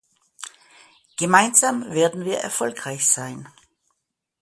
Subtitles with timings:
[1.15, 3.47] Gemeinsam werden wir erfolgreich sein.